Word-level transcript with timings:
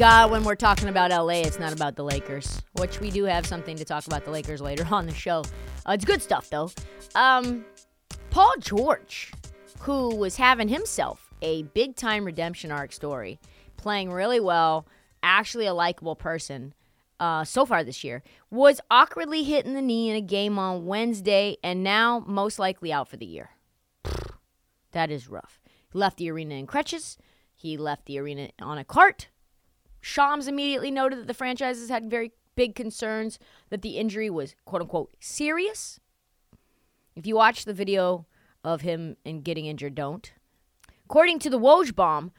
God 0.00 0.30
when 0.30 0.44
we're 0.44 0.54
talking 0.54 0.88
about 0.88 1.10
LA, 1.10 1.42
it's 1.42 1.58
not 1.58 1.74
about 1.74 1.94
the 1.94 2.02
Lakers, 2.02 2.62
which 2.78 3.00
we 3.00 3.10
do 3.10 3.24
have 3.24 3.44
something 3.44 3.76
to 3.76 3.84
talk 3.84 4.06
about 4.06 4.24
the 4.24 4.30
Lakers 4.30 4.62
later 4.62 4.88
on 4.90 5.04
the 5.04 5.12
show. 5.12 5.44
Uh, 5.86 5.92
it's 5.92 6.06
good 6.06 6.22
stuff, 6.22 6.48
though. 6.48 6.70
Um, 7.14 7.66
Paul 8.30 8.50
George, 8.60 9.30
who 9.80 10.16
was 10.16 10.36
having 10.36 10.68
himself 10.68 11.34
a 11.42 11.64
big 11.64 11.96
time 11.96 12.24
redemption 12.24 12.72
arc 12.72 12.94
story, 12.94 13.38
playing 13.76 14.10
really 14.10 14.40
well, 14.40 14.86
actually 15.22 15.66
a 15.66 15.74
likable 15.74 16.16
person. 16.16 16.72
Uh, 17.18 17.44
so 17.44 17.66
far 17.66 17.84
this 17.84 18.02
year, 18.02 18.22
was 18.50 18.80
awkwardly 18.90 19.42
hit 19.42 19.66
in 19.66 19.74
the 19.74 19.82
knee 19.82 20.08
in 20.08 20.16
a 20.16 20.22
game 20.22 20.58
on 20.58 20.86
Wednesday 20.86 21.58
and 21.62 21.84
now 21.84 22.24
most 22.26 22.58
likely 22.58 22.90
out 22.90 23.06
for 23.06 23.18
the 23.18 23.26
year. 23.26 23.50
That 24.92 25.10
is 25.10 25.28
rough. 25.28 25.60
He 25.92 25.98
left 25.98 26.16
the 26.16 26.30
arena 26.30 26.54
in 26.54 26.66
crutches. 26.66 27.18
He 27.54 27.76
left 27.76 28.06
the 28.06 28.18
arena 28.18 28.48
on 28.62 28.78
a 28.78 28.84
cart. 28.84 29.28
Shams 30.00 30.48
immediately 30.48 30.90
noted 30.90 31.20
that 31.20 31.26
the 31.26 31.34
franchises 31.34 31.90
had 31.90 32.10
very 32.10 32.32
big 32.54 32.74
concerns 32.74 33.38
that 33.70 33.82
the 33.82 33.96
injury 33.96 34.30
was 34.30 34.54
quote 34.64 34.82
unquote 34.82 35.14
serious. 35.20 36.00
If 37.16 37.26
you 37.26 37.36
watch 37.36 37.64
the 37.64 37.74
video 37.74 38.26
of 38.64 38.82
him 38.82 39.16
and 39.24 39.44
getting 39.44 39.66
injured, 39.66 39.94
don't. 39.94 40.32
According 41.04 41.38
to 41.40 41.50
the 41.50 41.58
Woj 41.58 41.94
bomb, 41.94 42.32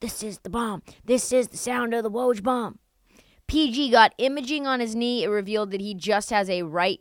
this 0.00 0.22
is 0.22 0.38
the 0.38 0.50
bomb. 0.50 0.82
This 1.04 1.32
is 1.32 1.48
the 1.48 1.56
sound 1.56 1.94
of 1.94 2.02
the 2.02 2.10
Woj 2.10 2.42
bomb. 2.42 2.78
PG 3.46 3.90
got 3.90 4.14
imaging 4.18 4.66
on 4.66 4.80
his 4.80 4.96
knee. 4.96 5.24
It 5.24 5.28
revealed 5.28 5.70
that 5.70 5.80
he 5.80 5.94
just 5.94 6.30
has 6.30 6.50
a 6.50 6.62
right 6.62 7.00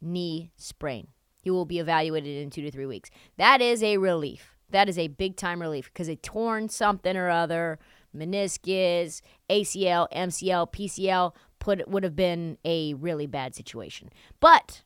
knee 0.00 0.52
sprain. 0.56 1.08
He 1.40 1.50
will 1.50 1.64
be 1.64 1.78
evaluated 1.78 2.42
in 2.42 2.50
two 2.50 2.62
to 2.62 2.70
three 2.70 2.86
weeks. 2.86 3.10
That 3.36 3.60
is 3.60 3.82
a 3.82 3.98
relief. 3.98 4.56
That 4.70 4.88
is 4.88 4.98
a 4.98 5.08
big 5.08 5.36
time 5.36 5.60
relief 5.60 5.90
because 5.92 6.08
a 6.08 6.16
torn 6.16 6.68
something 6.68 7.16
or 7.16 7.28
other 7.28 7.78
meniscus, 8.16 9.20
ACL, 9.50 10.08
MCL, 10.12 10.72
PCL 10.72 11.34
put 11.58 11.86
would 11.88 12.04
have 12.04 12.16
been 12.16 12.58
a 12.64 12.94
really 12.94 13.26
bad 13.26 13.54
situation. 13.54 14.10
But 14.40 14.82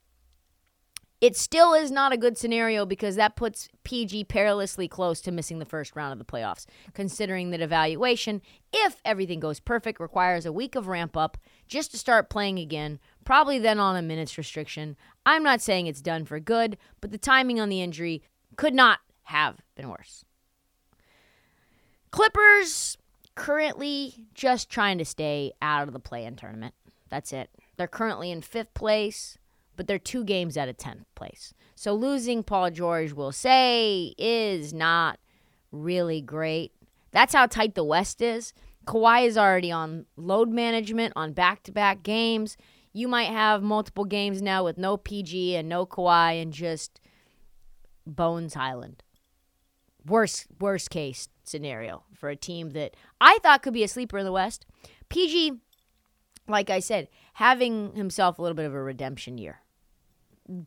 it 1.21 1.35
still 1.35 1.73
is 1.73 1.91
not 1.91 2.13
a 2.13 2.19
good 2.19 2.37
scenario 2.37 2.85
because 2.85 3.17
that 3.17 3.37
puts 3.37 3.69
PG 3.85 4.25
perilously 4.25 4.87
close 4.87 5.23
to 5.23 5.33
missing 5.33 5.59
the 5.59 5.65
first 5.65 5.97
round 5.97 6.13
of 6.13 6.19
the 6.19 6.31
playoffs, 6.31 6.67
considering 6.93 7.51
that 7.51 7.63
evaluation, 7.63 8.43
if 8.73 9.01
everything 9.05 9.41
goes 9.41 9.59
perfect, 9.59 9.99
requires 9.99 10.45
a 10.45 10.53
week 10.53 10.75
of 10.75 10.89
ramp 10.89 11.17
up 11.17 11.39
just 11.67 11.91
to 11.93 11.99
start 11.99 12.29
playing 12.29 12.59
again, 12.59 12.99
probably 13.25 13.59
then 13.59 13.81
on 13.81 13.97
a 13.97 14.03
minutes 14.03 14.37
restriction. 14.37 14.95
I'm 15.25 15.43
not 15.43 15.63
saying 15.63 15.87
it's 15.87 16.03
done 16.03 16.27
for 16.27 16.39
good, 16.39 16.77
but 17.01 17.11
the 17.11 17.19
timing 17.19 17.59
on 17.61 17.71
the 17.71 17.81
injury 17.81 18.23
could 18.57 18.75
not 18.75 18.99
have 19.25 19.63
been 19.75 19.89
worse. 19.89 20.25
Clippers 22.11 22.99
currently 23.37 24.15
just 24.35 24.69
trying 24.69 24.99
to 24.99 25.05
stay 25.05 25.53
out 25.63 25.87
of 25.87 25.93
the 25.93 26.01
play 26.01 26.25
in 26.25 26.35
tournament. 26.35 26.75
That's 27.09 27.33
it. 27.33 27.51
They're 27.77 27.87
currently 27.87 28.33
in 28.33 28.41
fifth 28.41 28.75
place, 28.75 29.39
but 29.77 29.87
they're 29.87 29.99
two 29.99 30.25
games 30.25 30.57
out 30.57 30.69
of 30.69 30.77
10th 30.77 31.05
place. 31.15 31.55
So 31.77 31.95
losing 31.95 32.43
Paul 32.43 32.71
George, 32.71 33.13
we'll 33.13 33.33
say, 33.33 34.15
is 34.19 34.75
not 34.75 35.21
really 35.71 36.21
great. 36.21 36.73
That's 37.13 37.35
how 37.35 37.47
tight 37.47 37.75
the 37.75 37.85
West 37.85 38.21
is. 38.21 38.53
Kawhi 38.87 39.27
is 39.27 39.37
already 39.37 39.71
on 39.71 40.07
load 40.17 40.49
management 40.49 41.13
on 41.15 41.33
back 41.33 41.63
to 41.65 41.73
back 41.73 42.03
games. 42.03 42.57
You 42.93 43.09
might 43.09 43.31
have 43.31 43.63
multiple 43.63 44.05
games 44.05 44.41
now 44.41 44.65
with 44.65 44.79
no 44.79 44.97
PG 44.97 45.57
and 45.57 45.69
no 45.69 45.85
Kawhi 45.85 46.41
and 46.41 46.53
just 46.53 47.01
Bones 48.07 48.55
Hyland. 48.55 49.03
Worst 50.07 50.47
worst 50.61 50.89
case 50.89 51.29
scenario 51.49 52.05
for 52.15 52.29
a 52.29 52.37
team 52.37 52.71
that 52.71 52.95
I 53.21 53.39
thought 53.43 53.63
could 53.63 53.73
be 53.73 53.85
a 53.85 53.89
sleeper 53.89 54.19
in 54.19 54.25
the 54.25 54.33
West. 54.33 54.67
PG, 55.09 55.53
like 56.49 56.71
I 56.71 56.81
said, 56.81 57.09
having 57.35 57.95
himself 57.95 58.39
a 58.39 58.43
little 58.43 58.57
bit 58.57 58.67
of 58.67 58.75
a 58.75 58.83
redemption 58.83 59.39
year, 59.39 59.61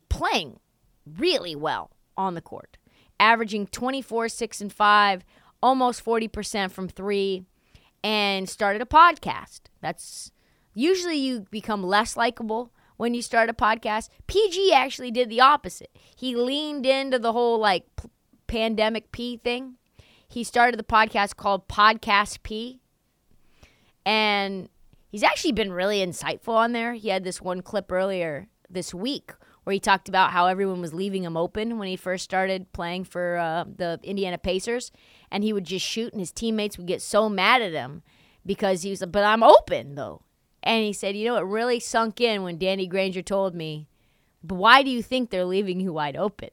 playing 0.08 0.60
really 1.06 1.54
well 1.54 1.90
on 2.16 2.34
the 2.34 2.40
court, 2.40 2.76
averaging 3.18 3.66
24, 3.66 4.28
6, 4.28 4.60
and 4.60 4.72
5, 4.72 5.24
almost 5.62 6.04
40% 6.04 6.70
from 6.70 6.88
three, 6.88 7.44
and 8.02 8.48
started 8.48 8.82
a 8.82 8.86
podcast. 8.86 9.62
That's 9.80 10.32
usually 10.74 11.16
you 11.16 11.46
become 11.50 11.82
less 11.82 12.16
likable 12.16 12.72
when 12.96 13.14
you 13.14 13.22
start 13.22 13.50
a 13.50 13.54
podcast. 13.54 14.08
PG 14.26 14.72
actually 14.72 15.10
did 15.10 15.28
the 15.28 15.40
opposite. 15.40 15.90
He 16.16 16.34
leaned 16.34 16.86
into 16.86 17.18
the 17.18 17.32
whole 17.32 17.58
like 17.58 17.84
p- 17.96 18.10
pandemic 18.46 19.12
P 19.12 19.36
thing 19.36 19.76
he 20.30 20.44
started 20.44 20.78
the 20.78 20.84
podcast 20.84 21.34
called 21.34 21.66
Podcast 21.66 22.44
P. 22.44 22.80
And 24.06 24.68
he's 25.10 25.24
actually 25.24 25.52
been 25.52 25.72
really 25.72 25.98
insightful 25.98 26.54
on 26.54 26.72
there. 26.72 26.94
He 26.94 27.08
had 27.08 27.24
this 27.24 27.40
one 27.42 27.62
clip 27.62 27.90
earlier 27.90 28.46
this 28.70 28.94
week 28.94 29.32
where 29.64 29.74
he 29.74 29.80
talked 29.80 30.08
about 30.08 30.30
how 30.30 30.46
everyone 30.46 30.80
was 30.80 30.94
leaving 30.94 31.24
him 31.24 31.36
open 31.36 31.78
when 31.78 31.88
he 31.88 31.96
first 31.96 32.22
started 32.22 32.72
playing 32.72 33.04
for 33.04 33.38
uh, 33.38 33.64
the 33.76 33.98
Indiana 34.04 34.38
Pacers. 34.38 34.92
And 35.32 35.42
he 35.42 35.52
would 35.52 35.64
just 35.64 35.84
shoot, 35.84 36.12
and 36.12 36.20
his 36.20 36.30
teammates 36.30 36.78
would 36.78 36.86
get 36.86 37.02
so 37.02 37.28
mad 37.28 37.60
at 37.60 37.72
him 37.72 38.02
because 38.46 38.82
he 38.82 38.90
was 38.90 39.00
like, 39.00 39.10
But 39.10 39.24
I'm 39.24 39.42
open, 39.42 39.96
though. 39.96 40.22
And 40.62 40.84
he 40.84 40.92
said, 40.92 41.16
You 41.16 41.26
know, 41.26 41.36
it 41.38 41.44
really 41.44 41.80
sunk 41.80 42.20
in 42.20 42.44
when 42.44 42.56
Danny 42.56 42.86
Granger 42.86 43.22
told 43.22 43.56
me, 43.56 43.88
But 44.44 44.54
why 44.54 44.84
do 44.84 44.90
you 44.90 45.02
think 45.02 45.30
they're 45.30 45.44
leaving 45.44 45.80
you 45.80 45.92
wide 45.92 46.16
open? 46.16 46.50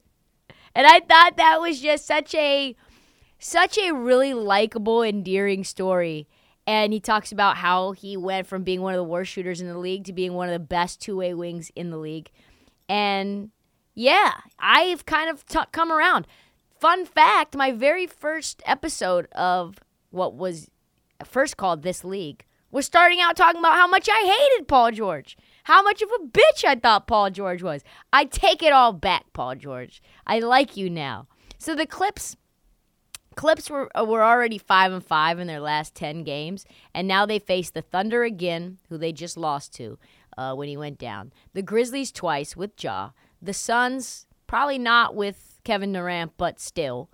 And 0.73 0.88
I 0.88 1.00
thought 1.00 1.38
that 1.38 1.62
was 1.62 1.80
just 1.80 2.07
such 2.07 2.33
a 2.33 2.75
such 3.39 3.78
a 3.78 3.92
really 3.92 4.34
likable, 4.34 5.04
endearing 5.04 5.63
story. 5.63 6.28
And 6.66 6.92
he 6.92 7.00
talks 7.00 7.31
about 7.31 7.57
how 7.57 7.94
he 7.94 8.18
went 8.18 8.48
from 8.48 8.63
being 8.63 8.81
one 8.81 8.94
of 8.94 8.98
the 8.98 9.04
worst 9.04 9.31
shooters 9.31 9.62
in 9.62 9.68
the 9.68 9.78
league 9.78 10.04
to 10.06 10.13
being 10.13 10.34
one 10.34 10.50
of 10.50 10.54
the 10.54 10.60
best 10.60 11.01
two 11.01 11.16
way 11.16 11.34
wings 11.34 11.72
in 11.75 11.92
the 11.92 11.98
league. 11.98 12.30
And 12.89 13.51
yeah, 13.94 14.34
I've 14.60 15.06
kind 15.06 15.30
of 15.30 15.45
t- 15.45 15.60
come 15.72 15.92
around. 15.92 16.28
Fun 16.80 17.06
fact 17.06 17.56
my 17.56 17.72
very 17.72 18.06
first 18.06 18.62
episode 18.66 19.28
of 19.31 19.80
what 20.12 20.36
was 20.36 20.69
first 21.24 21.57
called 21.57 21.83
This 21.83 22.04
League 22.04 22.45
was 22.69 22.86
starting 22.86 23.19
out 23.22 23.36
talking 23.36 23.60
about 23.60 23.75
how 23.75 23.88
much 23.88 24.07
I 24.12 24.22
hated 24.50 24.68
Paul 24.68 24.92
George. 24.92 25.38
How 25.63 25.81
much 25.81 26.01
of 26.01 26.10
a 26.10 26.25
bitch 26.25 26.66
I 26.66 26.75
thought 26.75 27.07
Paul 27.07 27.30
George 27.30 27.63
was. 27.63 27.83
I 28.13 28.25
take 28.25 28.62
it 28.62 28.74
all 28.74 28.94
back, 28.94 29.25
Paul 29.33 29.56
George. 29.56 30.01
I 30.25 30.40
like 30.40 30.78
you 30.78 30.90
now. 30.90 31.28
So 31.57 31.75
the 31.75 31.86
clips 31.86 32.36
Clips 33.38 33.69
were 33.69 33.89
uh, 33.98 34.04
were 34.04 34.24
already 34.24 34.57
five 34.57 34.92
and 34.92 35.06
five 35.06 35.39
in 35.39 35.48
their 35.48 35.62
last 35.62 35.95
ten 35.95 36.24
games, 36.24 36.66
and 36.94 37.07
now 37.07 37.25
they 37.25 37.39
face 37.39 37.69
the 37.69 37.81
Thunder 37.81 38.24
again, 38.24 38.80
who 38.89 38.98
they 38.98 39.13
just 39.13 39.38
lost 39.38 39.74
to. 39.75 39.98
uh, 40.38 40.54
when 40.54 40.68
he 40.69 40.78
went 40.78 40.98
down. 40.98 41.34
The 41.54 41.62
Grizzlies 41.62 42.12
twice 42.12 42.56
with 42.56 42.72
Ja. 42.81 43.10
The 43.42 43.54
Suns, 43.54 44.25
probably 44.45 44.78
not 44.78 45.16
with 45.16 45.60
Kevin 45.63 45.94
Durant, 45.94 46.34
but 46.38 46.60
still. 46.60 47.10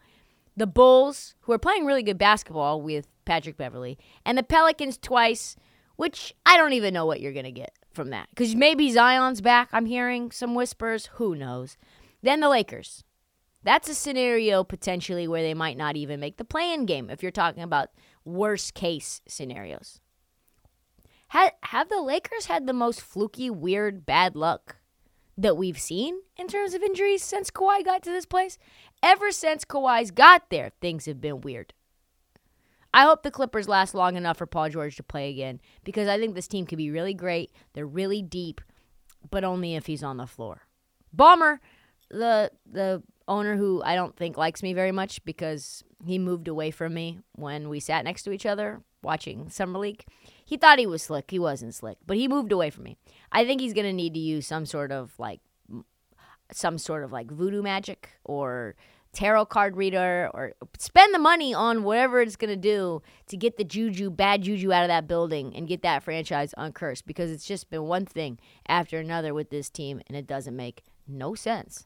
The 0.56 0.68
Bulls, 0.68 1.36
who 1.42 1.54
are 1.54 1.60
playing 1.60 1.86
really 1.86 2.04
good 2.04 2.18
basketball 2.18 2.82
with 2.82 3.08
Patrick 3.26 3.58
Beverley. 3.58 3.98
And 4.26 4.38
the 4.38 4.44
Pelicans 4.44 4.98
twice, 4.98 5.56
which 5.96 6.36
I 6.46 6.58
don't 6.58 6.74
even 6.74 6.94
know 6.94 7.06
what 7.06 7.22
you're 7.22 7.34
to 7.34 7.52
get 7.52 7.74
from 7.94 8.10
that. 8.12 8.28
Because 8.30 8.56
maybe 8.56 8.92
Zion's 8.92 9.42
back. 9.42 9.70
I'm 9.72 9.86
hearing 9.86 10.32
some 10.32 10.54
whispers. 10.54 11.08
Who 11.14 11.36
knows? 11.36 11.78
Then 12.22 12.40
the 12.40 12.50
Lakers. 12.50 13.04
That's 13.64 13.90
a 13.90 13.96
scenario 13.96 14.64
potentially 14.64 15.28
where 15.28 15.42
they 15.42 15.54
might 15.54 15.78
not 15.78 15.96
even 15.96 16.20
make 16.20 16.38
the 16.38 16.46
play-in 16.46 16.86
game 16.86 17.10
if 17.10 17.24
you're 17.24 17.32
talking 17.32 17.64
about 17.64 17.90
worst 18.26 18.74
case 18.74 19.22
scenarios. 19.28 20.02
Have, 21.30 21.52
have 21.64 21.90
the 21.90 22.02
Lakers 22.02 22.46
had 22.46 22.68
the 22.68 22.74
most 22.74 23.02
fluky, 23.02 23.50
weird, 23.50 24.06
bad 24.06 24.36
luck 24.36 24.78
that 25.38 25.58
we've 25.58 25.80
seen 25.80 26.20
in 26.38 26.48
terms 26.48 26.74
of 26.74 26.84
injuries 26.84 27.24
since 27.24 27.50
Kawhi 27.50 27.84
got 27.84 28.04
to 28.04 28.12
this 28.12 28.26
place? 28.26 28.58
Ever 29.02 29.32
since 29.32 29.66
Kawhi's 29.66 30.12
got 30.12 30.50
there, 30.50 30.72
things 30.80 31.06
have 31.06 31.20
been 31.20 31.42
weird. 31.42 31.74
I 32.94 33.04
hope 33.04 33.24
the 33.24 33.32
Clippers 33.32 33.68
last 33.68 33.96
long 33.96 34.16
enough 34.16 34.38
for 34.38 34.46
Paul 34.46 34.70
George 34.70 34.96
to 34.98 35.04
play 35.04 35.30
again 35.30 35.60
because 35.84 36.08
I 36.08 36.20
think 36.20 36.36
this 36.36 36.48
team 36.48 36.68
could 36.68 36.78
be 36.78 36.92
really 36.92 37.16
great. 37.16 37.52
They're 37.74 37.88
really 37.88 38.22
deep, 38.22 38.62
but 39.32 39.44
only 39.44 39.76
if 39.76 39.88
he's 39.88 40.04
on 40.04 40.18
the 40.18 40.28
floor. 40.28 40.68
Ballmer, 41.16 41.58
the 42.12 42.52
the 42.72 43.02
owner 43.28 43.56
who 43.56 43.82
I 43.84 43.96
don't 43.96 44.16
think 44.16 44.38
likes 44.38 44.64
me 44.64 44.74
very 44.74 44.92
much 44.92 45.24
because 45.26 45.84
he 46.06 46.20
moved 46.20 46.48
away 46.48 46.72
from 46.72 46.94
me 46.94 47.20
when 47.34 47.70
we 47.70 47.80
sat 47.80 48.04
next 48.04 48.24
to 48.24 48.32
each 48.32 48.46
other 48.46 48.82
watching 49.02 49.50
Summer 49.50 49.80
League. 49.80 50.06
He 50.46 50.58
thought 50.58 50.80
he 50.80 50.86
was 50.86 51.04
slick. 51.04 51.32
He 51.32 51.40
wasn't 51.40 51.76
slick, 51.76 51.98
but 52.06 52.18
he 52.18 52.28
moved 52.28 52.52
away 52.52 52.70
from 52.70 52.84
me. 52.84 52.98
I 53.32 53.46
think 53.46 53.62
he's 53.62 53.74
going 53.74 53.86
to 53.86 53.94
need 53.94 54.14
to 54.14 54.20
use 54.20 54.48
some 54.48 54.66
sort 54.66 54.92
of 54.92 55.14
like 55.18 55.42
some 56.52 56.78
sort 56.78 57.04
of 57.04 57.12
like 57.12 57.32
voodoo 57.32 57.62
magic 57.62 58.10
or 58.24 58.76
tarot 59.14 59.46
card 59.46 59.78
reader 59.78 60.30
or 60.34 60.54
spend 60.78 61.14
the 61.14 61.20
money 61.20 61.54
on 61.54 61.84
whatever 61.84 62.20
it's 62.20 62.36
going 62.36 62.50
to 62.50 62.56
do 62.56 63.02
to 63.28 63.38
get 63.38 63.58
the 63.58 63.64
juju, 63.64 64.10
bad 64.10 64.42
juju 64.42 64.74
out 64.74 64.84
of 64.84 64.88
that 64.88 65.08
building 65.08 65.56
and 65.56 65.68
get 65.68 65.84
that 65.84 66.04
franchise 66.04 66.54
uncursed 66.58 67.06
because 67.06 67.32
it's 67.32 67.46
just 67.46 67.70
been 67.70 67.84
one 67.84 68.06
thing 68.06 68.40
after 68.68 69.00
another 69.00 69.34
with 69.34 69.50
this 69.52 69.70
team 69.70 70.02
and 70.08 70.18
it 70.18 70.28
doesn't 70.28 70.56
make 70.56 70.84
no 71.08 71.36
sense. 71.36 71.86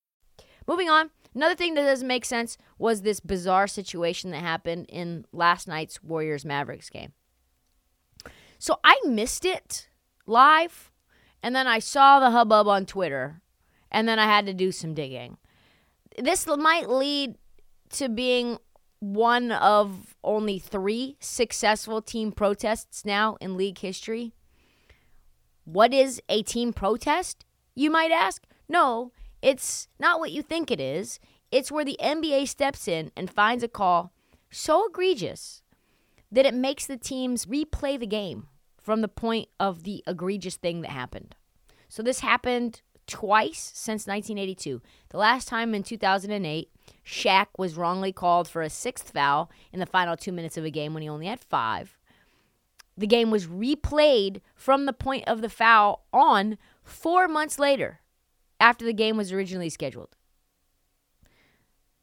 Moving 0.67 0.89
on. 0.89 1.09
Another 1.33 1.55
thing 1.55 1.75
that 1.75 1.83
doesn't 1.83 2.07
make 2.07 2.25
sense 2.25 2.57
was 2.77 3.01
this 3.01 3.19
bizarre 3.19 3.67
situation 3.67 4.31
that 4.31 4.41
happened 4.41 4.85
in 4.89 5.25
last 5.31 5.67
night's 5.67 6.03
Warriors 6.03 6.43
Mavericks 6.43 6.89
game. 6.89 7.13
So 8.59 8.79
I 8.83 8.99
missed 9.05 9.45
it 9.45 9.87
live, 10.27 10.91
and 11.41 11.55
then 11.55 11.67
I 11.67 11.79
saw 11.79 12.19
the 12.19 12.31
hubbub 12.31 12.67
on 12.67 12.85
Twitter, 12.85 13.41
and 13.89 14.07
then 14.07 14.19
I 14.19 14.25
had 14.25 14.45
to 14.45 14.53
do 14.53 14.71
some 14.71 14.93
digging. 14.93 15.37
This 16.17 16.45
might 16.45 16.89
lead 16.89 17.35
to 17.93 18.09
being 18.09 18.57
one 18.99 19.51
of 19.51 20.15
only 20.23 20.59
three 20.59 21.17
successful 21.19 22.01
team 22.01 22.31
protests 22.31 23.03
now 23.03 23.37
in 23.41 23.57
league 23.57 23.79
history. 23.79 24.33
What 25.63 25.93
is 25.93 26.21
a 26.29 26.43
team 26.43 26.71
protest, 26.71 27.45
you 27.73 27.89
might 27.89 28.11
ask? 28.11 28.43
No, 28.69 29.11
it's 29.41 29.87
not 29.99 30.19
what 30.19 30.31
you 30.31 30.41
think 30.41 30.69
it 30.71 30.79
is. 30.79 31.19
It's 31.51 31.71
where 31.71 31.85
the 31.85 31.97
NBA 32.01 32.47
steps 32.47 32.87
in 32.87 33.11
and 33.17 33.29
finds 33.29 33.63
a 33.63 33.67
call 33.67 34.13
so 34.49 34.87
egregious 34.87 35.63
that 36.31 36.45
it 36.45 36.53
makes 36.53 36.85
the 36.85 36.97
teams 36.97 37.45
replay 37.45 37.99
the 37.99 38.07
game 38.07 38.47
from 38.81 39.01
the 39.01 39.07
point 39.07 39.49
of 39.59 39.83
the 39.83 40.03
egregious 40.07 40.55
thing 40.55 40.81
that 40.81 40.91
happened. 40.91 41.35
So 41.89 42.01
this 42.01 42.21
happened 42.21 42.81
twice 43.05 43.71
since 43.73 44.07
1982. 44.07 44.81
The 45.09 45.17
last 45.17 45.47
time 45.47 45.75
in 45.75 45.83
2008, 45.83 46.69
Shaq 47.05 47.47
was 47.57 47.75
wrongly 47.75 48.13
called 48.13 48.47
for 48.47 48.61
a 48.61 48.69
sixth 48.69 49.11
foul 49.11 49.51
in 49.73 49.79
the 49.79 49.85
final 49.85 50.15
two 50.15 50.31
minutes 50.31 50.57
of 50.57 50.63
a 50.63 50.71
game 50.71 50.93
when 50.93 51.03
he 51.03 51.09
only 51.09 51.25
had 51.25 51.41
five. 51.41 51.97
The 52.97 53.07
game 53.07 53.31
was 53.31 53.47
replayed 53.47 54.41
from 54.55 54.85
the 54.85 54.93
point 54.93 55.27
of 55.27 55.41
the 55.41 55.49
foul 55.49 56.05
on 56.13 56.57
four 56.83 57.27
months 57.27 57.59
later 57.59 58.01
after 58.61 58.85
the 58.85 58.93
game 58.93 59.17
was 59.17 59.33
originally 59.33 59.69
scheduled. 59.69 60.15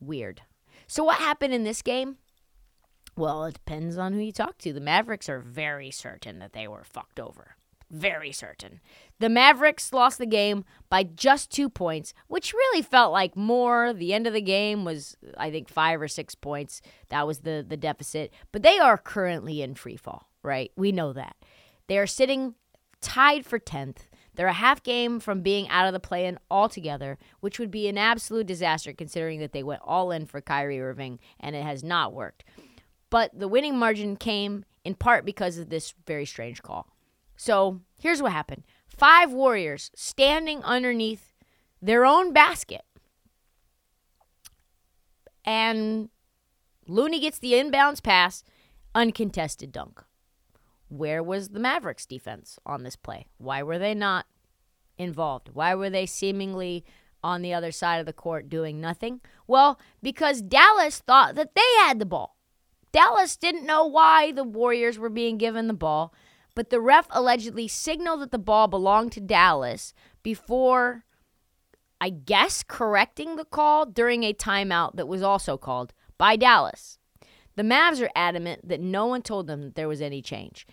Weird. 0.01 0.43
So, 0.87 1.05
what 1.05 1.19
happened 1.19 1.55
in 1.55 1.65
this 1.65 1.81
game? 1.81 2.19
Well, 3.17 3.45
it 3.45 3.55
depends 3.55 3.97
on 3.97 4.13
who 4.13 4.21
you 4.21 4.33
talk 4.33 4.59
to. 4.59 4.73
The 4.73 4.81
Mavericks 4.81 5.29
are 5.29 5.41
very 5.41 5.91
certain 5.91 6.39
that 6.41 6.53
they 6.53 6.69
were 6.69 6.85
fucked 6.85 7.19
over. 7.19 7.57
Very 7.91 8.33
certain. 8.33 8.81
The 9.19 9.31
Mavericks 9.31 9.93
lost 9.93 10.19
the 10.19 10.27
game 10.27 10.65
by 10.91 11.05
just 11.05 11.51
two 11.51 11.71
points, 11.71 12.13
which 12.27 12.53
really 12.53 12.83
felt 12.83 13.13
like 13.13 13.35
more. 13.35 13.93
The 13.93 14.13
end 14.13 14.27
of 14.27 14.35
the 14.35 14.43
game 14.43 14.85
was, 14.85 15.17
I 15.37 15.51
think, 15.51 15.69
five 15.69 16.01
or 16.01 16.09
six 16.09 16.35
points. 16.35 16.83
That 17.09 17.27
was 17.27 17.41
the, 17.41 17.65
the 17.67 17.79
deficit. 17.79 18.33
But 18.53 18.63
they 18.63 18.79
are 18.79 18.99
currently 18.99 19.63
in 19.63 19.75
free 19.75 19.97
fall, 19.97 20.29
right? 20.43 20.71
We 20.77 20.93
know 20.93 21.13
that. 21.15 21.37
They 21.87 21.99
are 21.99 22.07
sitting 22.07 22.55
tied 23.01 23.47
for 23.47 23.59
10th. 23.59 24.08
They're 24.39 24.47
a 24.47 24.53
half 24.53 24.85
game 24.85 25.19
from 25.19 25.41
being 25.41 25.69
out 25.69 25.89
of 25.89 25.93
the 25.93 25.99
play 25.99 26.25
in 26.25 26.39
altogether, 26.49 27.19
which 27.41 27.59
would 27.59 27.73
be 27.73 27.89
an 27.89 27.99
absolute 27.99 28.47
disaster 28.47 28.93
considering 28.93 29.41
that 29.41 29.51
they 29.51 29.65
went 29.65 29.83
all 29.85 30.13
in 30.13 30.27
for 30.27 30.41
Kyrie 30.41 30.81
Irving 30.81 31.19
and 31.41 31.57
it 31.57 31.65
has 31.65 31.83
not 31.83 32.15
worked. 32.15 32.45
But 33.11 33.37
the 33.37 33.49
winning 33.49 33.77
margin 33.77 34.15
came 34.15 34.65
in 34.85 34.95
part 34.95 35.25
because 35.25 35.59
of 35.59 35.71
this 35.71 35.93
very 36.07 36.25
strange 36.25 36.63
call. 36.63 36.87
So 37.37 37.81
here's 38.01 38.23
what 38.23 38.31
happened 38.31 38.63
five 38.87 39.33
Warriors 39.33 39.91
standing 39.97 40.63
underneath 40.63 41.35
their 41.83 42.07
own 42.07 42.33
basket. 42.33 42.83
And 45.45 46.11
Looney 46.87 47.19
gets 47.19 47.41
the 47.41 47.55
inbounds 47.55 48.01
pass, 48.01 48.45
uncontested 48.95 49.73
dunk. 49.73 50.05
Where 50.89 51.23
was 51.23 51.51
the 51.51 51.61
Mavericks 51.61 52.07
defense 52.07 52.59
on 52.65 52.83
this 52.83 52.97
play? 52.97 53.27
Why 53.39 53.63
were 53.63 53.79
they 53.79 53.95
not 53.95 54.27
involved? 54.97 55.51
Why 55.53 55.75
were 55.75 55.91
they 55.91 56.07
seemingly 56.07 56.85
on 57.23 57.43
the 57.43 57.53
other 57.53 57.73
side 57.73 57.99
of 57.99 58.07
the 58.07 58.13
court 58.13 58.49
doing 58.49 58.81
nothing? 58.81 59.21
Well, 59.47 59.79
because 60.03 60.41
Dallas 60.43 61.01
thought 61.01 61.35
that 61.35 61.55
they 61.55 61.75
had 61.79 61.99
the 61.99 62.07
ball. 62.07 62.37
Dallas 62.93 63.37
didn't 63.37 63.67
know 63.67 63.85
why 63.85 64.33
the 64.33 64.45
Warriors 64.45 64.99
were 64.99 65.11
being 65.11 65.37
given 65.37 65.67
the 65.67 65.75
ball, 65.75 66.15
but 66.55 66.71
the 66.71 66.81
ref 66.81 67.07
allegedly 67.11 67.69
signaled 67.69 68.21
that 68.23 68.31
the 68.31 68.39
ball 68.39 68.67
belonged 68.67 69.13
to 69.13 69.21
Dallas 69.21 69.93
before, 70.23 71.05
I 72.01 72.11
guess, 72.11 72.65
correcting 72.67 73.37
the 73.37 73.45
call 73.45 73.85
during 73.87 74.25
a 74.25 74.33
timeout 74.33 74.97
that 74.97 75.07
was 75.07 75.23
also 75.23 75.57
called 75.57 75.93
by 76.17 76.37
Dallas. 76.37 76.98
The 77.59 77.65
Mavs 77.65 78.01
are 78.01 78.11
adamant 78.15 78.69
that 78.69 78.79
no 78.79 79.07
one 79.07 79.21
told 79.21 79.49
them 79.49 79.63
that 79.63 79.75
there 79.75 79.89
was 79.89 80.01
any 80.01 80.23
change. 80.23 80.65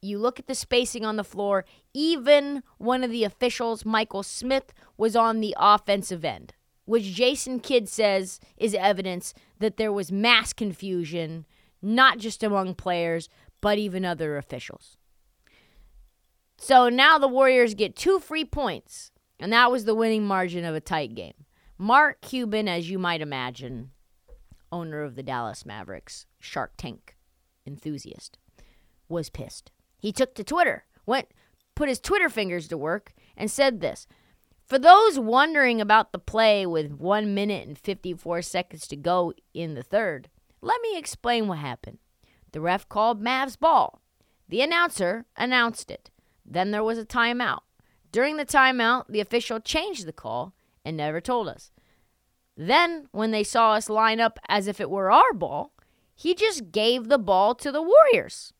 You 0.00 0.16
look 0.16 0.38
at 0.38 0.46
the 0.46 0.54
spacing 0.54 1.04
on 1.04 1.16
the 1.16 1.24
floor, 1.24 1.64
even 1.92 2.62
one 2.78 3.02
of 3.02 3.10
the 3.10 3.24
officials, 3.24 3.84
Michael 3.84 4.22
Smith, 4.22 4.72
was 4.96 5.16
on 5.16 5.40
the 5.40 5.56
offensive 5.58 6.24
end, 6.24 6.54
which 6.84 7.02
Jason 7.02 7.58
Kidd 7.58 7.88
says 7.88 8.38
is 8.56 8.74
evidence 8.74 9.34
that 9.58 9.76
there 9.76 9.92
was 9.92 10.12
mass 10.12 10.52
confusion, 10.52 11.46
not 11.82 12.18
just 12.18 12.44
among 12.44 12.76
players, 12.76 13.28
but 13.60 13.78
even 13.78 14.04
other 14.04 14.36
officials. 14.36 14.98
So 16.58 16.88
now 16.88 17.18
the 17.18 17.26
Warriors 17.26 17.74
get 17.74 17.96
two 17.96 18.20
free 18.20 18.44
points, 18.44 19.10
and 19.40 19.52
that 19.52 19.72
was 19.72 19.84
the 19.84 19.96
winning 19.96 20.28
margin 20.28 20.64
of 20.64 20.76
a 20.76 20.80
tight 20.80 21.16
game. 21.16 21.46
Mark 21.76 22.20
Cuban, 22.20 22.68
as 22.68 22.88
you 22.88 23.00
might 23.00 23.20
imagine, 23.20 23.90
owner 24.72 25.02
of 25.02 25.14
the 25.14 25.22
Dallas 25.22 25.66
Mavericks, 25.66 26.26
Shark 26.38 26.72
Tank 26.76 27.16
enthusiast, 27.66 28.38
was 29.08 29.30
pissed. 29.30 29.70
He 29.98 30.12
took 30.12 30.34
to 30.34 30.44
Twitter, 30.44 30.84
went 31.06 31.28
put 31.74 31.88
his 31.88 31.98
Twitter 31.98 32.28
fingers 32.28 32.68
to 32.68 32.76
work 32.76 33.14
and 33.38 33.50
said 33.50 33.80
this. 33.80 34.06
For 34.66 34.78
those 34.78 35.18
wondering 35.18 35.80
about 35.80 36.12
the 36.12 36.18
play 36.18 36.66
with 36.66 36.92
1 36.92 37.34
minute 37.34 37.66
and 37.66 37.78
54 37.78 38.42
seconds 38.42 38.86
to 38.88 38.96
go 38.96 39.32
in 39.54 39.74
the 39.74 39.82
third, 39.82 40.28
let 40.60 40.80
me 40.82 40.98
explain 40.98 41.48
what 41.48 41.58
happened. 41.58 41.96
The 42.52 42.60
ref 42.60 42.86
called 42.88 43.22
Mavs 43.22 43.58
ball. 43.58 44.02
The 44.46 44.60
announcer 44.60 45.24
announced 45.36 45.90
it. 45.90 46.10
Then 46.44 46.70
there 46.70 46.84
was 46.84 46.98
a 46.98 47.06
timeout. 47.06 47.60
During 48.12 48.36
the 48.36 48.44
timeout, 48.44 49.06
the 49.08 49.20
official 49.20 49.58
changed 49.58 50.04
the 50.04 50.12
call 50.12 50.52
and 50.84 50.96
never 50.96 51.20
told 51.20 51.48
us. 51.48 51.70
Then, 52.56 53.06
when 53.12 53.30
they 53.30 53.44
saw 53.44 53.72
us 53.72 53.88
line 53.88 54.20
up 54.20 54.38
as 54.48 54.66
if 54.66 54.80
it 54.80 54.90
were 54.90 55.10
our 55.10 55.32
ball, 55.32 55.72
he 56.14 56.34
just 56.34 56.72
gave 56.72 57.08
the 57.08 57.18
ball 57.18 57.54
to 57.54 57.72
the 57.72 57.82
Warriors. 57.82 58.52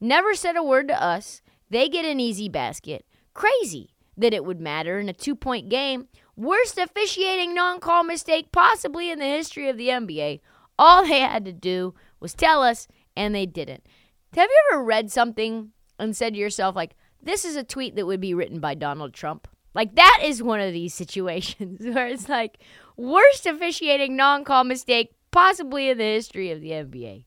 Never 0.00 0.34
said 0.34 0.56
a 0.56 0.62
word 0.62 0.88
to 0.88 1.02
us. 1.02 1.42
They 1.68 1.88
get 1.88 2.04
an 2.04 2.18
easy 2.18 2.48
basket. 2.48 3.04
Crazy 3.34 3.94
that 4.16 4.34
it 4.34 4.44
would 4.44 4.60
matter 4.60 4.98
in 4.98 5.08
a 5.08 5.12
two 5.12 5.36
point 5.36 5.68
game. 5.68 6.08
Worst 6.36 6.78
officiating 6.78 7.54
non 7.54 7.80
call 7.80 8.02
mistake 8.02 8.50
possibly 8.50 9.10
in 9.10 9.18
the 9.18 9.26
history 9.26 9.68
of 9.68 9.76
the 9.76 9.88
NBA. 9.88 10.40
All 10.78 11.06
they 11.06 11.20
had 11.20 11.44
to 11.44 11.52
do 11.52 11.94
was 12.18 12.34
tell 12.34 12.62
us, 12.62 12.88
and 13.14 13.34
they 13.34 13.46
didn't. 13.46 13.86
Have 14.34 14.48
you 14.48 14.62
ever 14.72 14.82
read 14.82 15.10
something 15.10 15.72
and 15.98 16.16
said 16.16 16.34
to 16.34 16.40
yourself, 16.40 16.74
like, 16.74 16.96
this 17.22 17.44
is 17.44 17.56
a 17.56 17.64
tweet 17.64 17.96
that 17.96 18.06
would 18.06 18.20
be 18.20 18.32
written 18.32 18.60
by 18.60 18.74
Donald 18.74 19.12
Trump? 19.12 19.46
Like, 19.74 19.94
that 19.96 20.20
is 20.24 20.42
one 20.42 20.60
of 20.60 20.72
these 20.72 20.94
situations 20.94 21.80
where 21.84 22.08
it's 22.08 22.28
like, 22.28 22.58
worst 22.96 23.46
officiating 23.46 24.16
non 24.16 24.44
call 24.44 24.64
mistake 24.64 25.12
possibly 25.30 25.88
in 25.88 25.98
the 25.98 26.04
history 26.04 26.50
of 26.50 26.60
the 26.60 26.70
NBA. 26.70 27.24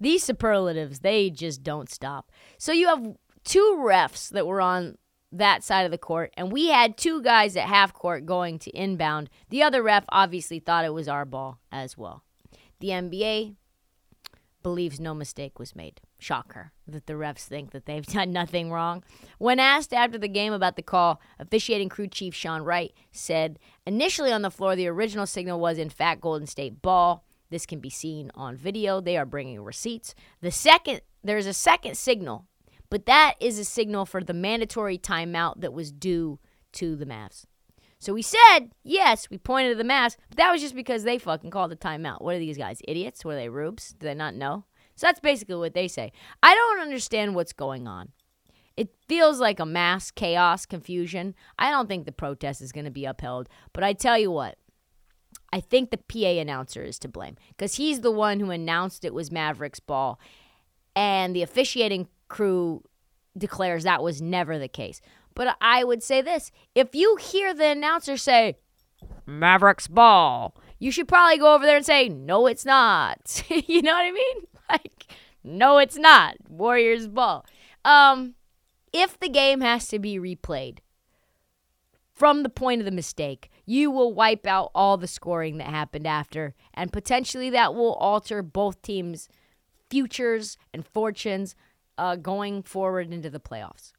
These 0.00 0.22
superlatives, 0.22 1.00
they 1.00 1.30
just 1.30 1.62
don't 1.62 1.90
stop. 1.90 2.30
So 2.58 2.72
you 2.72 2.88
have 2.88 3.16
two 3.44 3.78
refs 3.80 4.28
that 4.30 4.46
were 4.46 4.60
on 4.60 4.98
that 5.32 5.64
side 5.64 5.84
of 5.84 5.90
the 5.90 5.98
court, 5.98 6.32
and 6.36 6.52
we 6.52 6.68
had 6.68 6.96
two 6.96 7.22
guys 7.22 7.56
at 7.56 7.66
half 7.66 7.92
court 7.92 8.26
going 8.26 8.58
to 8.60 8.70
inbound. 8.70 9.28
The 9.50 9.62
other 9.62 9.82
ref 9.82 10.04
obviously 10.08 10.60
thought 10.60 10.84
it 10.84 10.94
was 10.94 11.08
our 11.08 11.24
ball 11.24 11.58
as 11.72 11.98
well. 11.98 12.22
The 12.80 12.88
NBA 12.88 13.56
believes 14.64 14.98
no 14.98 15.14
mistake 15.14 15.60
was 15.60 15.76
made. 15.76 16.00
Shocker 16.18 16.72
that 16.88 17.06
the 17.06 17.12
refs 17.12 17.44
think 17.44 17.70
that 17.70 17.86
they've 17.86 18.04
done 18.18 18.32
nothing 18.32 18.72
wrong. 18.72 19.04
When 19.38 19.60
asked 19.60 19.92
after 19.92 20.18
the 20.18 20.26
game 20.26 20.52
about 20.52 20.74
the 20.74 20.82
call, 20.82 21.20
officiating 21.38 21.88
crew 21.88 22.08
chief 22.08 22.34
Sean 22.34 22.62
Wright 22.62 22.92
said 23.12 23.60
initially 23.86 24.32
on 24.32 24.42
the 24.42 24.50
floor 24.50 24.74
the 24.74 24.88
original 24.88 25.26
signal 25.26 25.60
was 25.60 25.78
in 25.78 25.90
fact 25.90 26.22
Golden 26.22 26.48
State 26.48 26.82
ball. 26.82 27.24
This 27.50 27.66
can 27.66 27.78
be 27.78 27.90
seen 27.90 28.32
on 28.34 28.56
video. 28.56 29.00
They 29.00 29.16
are 29.16 29.26
bringing 29.26 29.62
receipts. 29.62 30.16
The 30.40 30.50
second 30.50 31.02
there's 31.22 31.46
a 31.46 31.54
second 31.54 31.96
signal, 31.96 32.46
but 32.90 33.06
that 33.06 33.34
is 33.38 33.58
a 33.58 33.64
signal 33.64 34.04
for 34.06 34.24
the 34.24 34.34
mandatory 34.34 34.98
timeout 34.98 35.60
that 35.60 35.72
was 35.72 35.92
due 35.92 36.40
to 36.72 36.96
the 36.96 37.06
Mavs. 37.06 37.44
So 37.98 38.12
we 38.12 38.22
said, 38.22 38.70
yes, 38.82 39.30
we 39.30 39.38
pointed 39.38 39.70
to 39.70 39.76
the 39.76 39.84
mask, 39.84 40.18
but 40.28 40.36
that 40.36 40.52
was 40.52 40.60
just 40.60 40.74
because 40.74 41.04
they 41.04 41.18
fucking 41.18 41.50
called 41.50 41.70
the 41.70 41.76
timeout. 41.76 42.20
What 42.20 42.34
are 42.34 42.38
these 42.38 42.58
guys, 42.58 42.82
idiots? 42.86 43.24
Were 43.24 43.34
they 43.34 43.48
rubes? 43.48 43.94
Do 43.98 44.06
they 44.06 44.14
not 44.14 44.34
know? 44.34 44.64
So 44.96 45.06
that's 45.06 45.20
basically 45.20 45.56
what 45.56 45.74
they 45.74 45.88
say. 45.88 46.12
I 46.42 46.54
don't 46.54 46.80
understand 46.80 47.34
what's 47.34 47.52
going 47.52 47.88
on. 47.88 48.12
It 48.76 48.90
feels 49.08 49.40
like 49.40 49.60
a 49.60 49.66
mass 49.66 50.10
chaos, 50.10 50.66
confusion. 50.66 51.34
I 51.58 51.70
don't 51.70 51.88
think 51.88 52.06
the 52.06 52.12
protest 52.12 52.60
is 52.60 52.72
going 52.72 52.84
to 52.84 52.90
be 52.90 53.04
upheld, 53.04 53.48
but 53.72 53.84
I 53.84 53.92
tell 53.92 54.18
you 54.18 54.30
what, 54.30 54.58
I 55.52 55.60
think 55.60 55.90
the 55.90 55.98
PA 55.98 56.40
announcer 56.40 56.82
is 56.82 56.98
to 57.00 57.08
blame 57.08 57.36
because 57.50 57.76
he's 57.76 58.00
the 58.00 58.10
one 58.10 58.40
who 58.40 58.50
announced 58.50 59.04
it 59.04 59.14
was 59.14 59.30
Mavericks 59.30 59.80
ball, 59.80 60.18
and 60.96 61.34
the 61.34 61.42
officiating 61.42 62.08
crew 62.28 62.82
declares 63.38 63.84
that 63.84 64.02
was 64.02 64.20
never 64.20 64.58
the 64.58 64.68
case. 64.68 65.00
But 65.34 65.56
I 65.60 65.84
would 65.84 66.02
say 66.02 66.22
this 66.22 66.50
if 66.74 66.94
you 66.94 67.16
hear 67.16 67.52
the 67.52 67.68
announcer 67.68 68.16
say, 68.16 68.56
Mavericks 69.26 69.88
ball, 69.88 70.56
you 70.78 70.90
should 70.90 71.08
probably 71.08 71.38
go 71.38 71.54
over 71.54 71.66
there 71.66 71.76
and 71.76 71.86
say, 71.86 72.08
No, 72.08 72.46
it's 72.46 72.64
not. 72.64 73.42
you 73.48 73.82
know 73.82 73.92
what 73.92 74.04
I 74.04 74.12
mean? 74.12 74.36
Like, 74.70 75.08
no, 75.44 75.76
it's 75.76 75.98
not. 75.98 76.36
Warriors 76.48 77.06
ball. 77.06 77.44
Um, 77.84 78.34
if 78.94 79.20
the 79.20 79.28
game 79.28 79.60
has 79.60 79.86
to 79.88 79.98
be 79.98 80.18
replayed 80.18 80.78
from 82.14 82.42
the 82.42 82.48
point 82.48 82.80
of 82.80 82.86
the 82.86 82.90
mistake, 82.90 83.50
you 83.66 83.90
will 83.90 84.14
wipe 84.14 84.46
out 84.46 84.70
all 84.74 84.96
the 84.96 85.06
scoring 85.06 85.58
that 85.58 85.68
happened 85.68 86.06
after, 86.06 86.54
and 86.72 86.92
potentially 86.92 87.50
that 87.50 87.74
will 87.74 87.92
alter 87.94 88.42
both 88.42 88.80
teams' 88.80 89.28
futures 89.90 90.56
and 90.72 90.86
fortunes 90.86 91.54
uh, 91.98 92.16
going 92.16 92.62
forward 92.62 93.12
into 93.12 93.28
the 93.28 93.40
playoffs. 93.40 93.92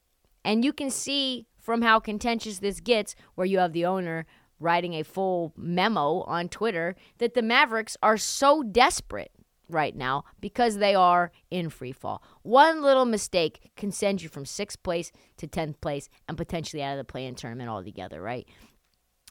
And 0.46 0.64
you 0.64 0.72
can 0.72 0.92
see 0.92 1.48
from 1.60 1.82
how 1.82 2.00
contentious 2.00 2.60
this 2.60 2.80
gets, 2.80 3.16
where 3.34 3.48
you 3.48 3.58
have 3.58 3.74
the 3.74 3.86
owner 3.86 4.28
writing 4.60 4.94
a 4.94 5.04
full 5.04 5.52
memo 5.58 6.22
on 6.22 6.48
Twitter, 6.48 6.96
that 7.18 7.34
the 7.34 7.42
Mavericks 7.42 7.98
are 8.02 8.16
so 8.16 8.64
desperate 8.64 9.32
right 9.68 9.96
now 9.96 10.24
because 10.40 10.78
they 10.78 10.94
are 10.94 11.32
in 11.50 11.70
free 11.70 11.92
fall. 11.92 12.22
One 12.44 12.84
little 12.84 13.06
mistake 13.06 13.72
can 13.75 13.92
send 13.92 14.22
you 14.22 14.30
from 14.30 14.46
sixth 14.46 14.82
place 14.84 15.12
to 15.38 15.48
10th 15.48 15.82
place 15.82 16.08
and 16.30 16.38
potentially 16.38 16.84
out 16.84 16.94
of 16.94 17.00
the 17.00 17.12
play 17.12 17.25
in 17.25 17.34
tournament 17.34 17.70
altogether, 17.70 18.22
right? 18.22 18.48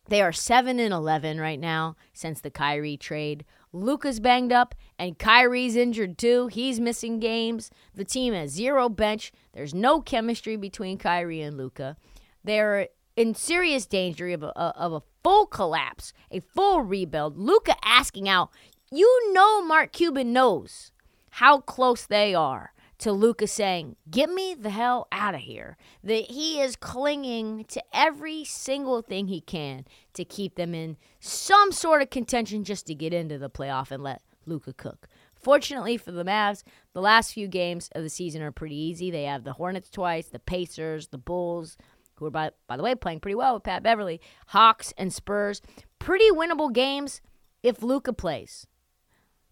They 0.09 0.21
are 0.21 0.33
7 0.33 0.79
and 0.79 0.93
11 0.93 1.41
right 1.41 1.59
now 1.59 1.97
since 2.13 2.41
the 2.41 2.51
Kyrie 2.51 2.97
trade. 2.97 3.45
Luka's 3.73 4.21
banged 4.21 4.53
up 4.53 4.75
and 4.99 5.19
Kyrie's 5.19 5.77
injured 5.77 6.19
too. 6.19 6.49
He's 6.49 6.79
missing 6.79 7.19
games. 7.19 7.71
The 7.95 8.05
team 8.05 8.35
has 8.35 8.51
zero 8.51 8.89
bench. 8.89 9.33
There's 9.53 9.75
no 9.75 10.01
chemistry 10.01 10.57
between 10.57 10.99
Kyrie 10.99 11.41
and 11.41 11.57
Luka. 11.57 11.97
They're 12.45 12.89
in 13.17 13.35
serious 13.35 13.87
danger 13.87 14.29
of 14.29 14.43
a, 14.43 14.59
of 14.59 14.93
a 14.93 15.03
full 15.23 15.47
collapse, 15.47 16.13
a 16.31 16.41
full 16.41 16.83
rebuild. 16.83 17.39
Luka 17.39 17.75
asking 17.83 18.29
out. 18.29 18.51
You 18.93 19.33
know 19.33 19.65
Mark 19.65 19.93
Cuban 19.93 20.33
knows 20.33 20.93
how 21.31 21.61
close 21.61 22.07
they 22.07 22.35
are 22.35 22.74
to 23.05 23.13
Luka 23.13 23.47
saying, 23.47 23.97
Get 24.11 24.31
me 24.31 24.55
the 24.55 24.71
hell 24.71 25.09
out 25.13 25.35
of 25.35 25.43
here. 25.43 25.77
That 26.03 26.31
he 26.31 26.59
is 26.63 26.75
clinging 26.75 27.67
to 27.67 27.83
every 27.93 28.45
single 28.45 29.03
thing 29.03 29.29
he 29.29 29.43
can 29.43 29.85
to 30.15 30.25
keep 30.25 30.55
them 30.55 30.75
in 30.75 30.97
some 31.21 31.71
sort 31.71 32.01
of 32.01 32.09
contention 32.09 32.65
just 32.65 32.87
to 32.87 32.95
get 32.95 33.13
into 33.13 33.37
the 33.37 33.51
playoff 33.51 33.91
and 33.91 34.03
let 34.03 34.23
Luka 34.47 34.73
cook. 34.73 35.07
Fortunately 35.35 35.99
for 35.99 36.13
the 36.13 36.25
Mavs, 36.25 36.63
the 36.95 37.03
last 37.03 37.35
few 37.35 37.47
games 37.47 37.91
of 37.95 38.03
the 38.03 38.09
season 38.09 38.41
are 38.41 38.51
pretty 38.51 38.77
easy. 38.77 39.11
They 39.11 39.25
have 39.25 39.45
the 39.45 39.53
Hornets 39.53 39.91
twice, 39.91 40.29
the 40.29 40.39
Pacers, 40.39 41.09
the 41.09 41.19
Bulls, 41.19 41.77
who 42.15 42.25
are, 42.25 42.31
by, 42.31 42.53
by 42.67 42.79
the 42.79 42.83
way, 42.83 42.95
playing 42.95 43.21
pretty 43.21 43.35
well 43.35 43.53
with 43.53 43.65
Pat 43.65 43.83
Beverley, 43.83 44.19
Hawks, 44.47 44.95
and 44.97 45.13
Spurs. 45.13 45.61
Pretty 45.99 46.31
winnable 46.31 46.73
games 46.73 47.21
if 47.63 47.83
Luka 47.83 48.15
plays. 48.15 48.67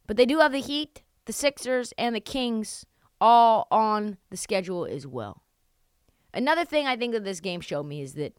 But 0.06 0.16
they 0.16 0.24
do 0.24 0.38
have 0.38 0.52
the 0.52 0.60
Heat, 0.60 1.02
the 1.26 1.34
Sixers, 1.34 1.92
and 1.98 2.16
the 2.16 2.20
Kings 2.20 2.86
all 3.22 3.68
on 3.70 4.18
the 4.30 4.36
schedule 4.36 4.84
as 4.84 5.06
well. 5.06 5.42
Another 6.34 6.64
thing 6.64 6.88
I 6.88 6.96
think 6.96 7.12
that 7.12 7.22
this 7.22 7.38
game 7.38 7.60
showed 7.60 7.84
me 7.84 8.02
is 8.02 8.14
that 8.14 8.36